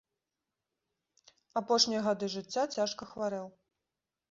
[1.61, 3.47] Апошнія гады жыцця цяжка хварэў.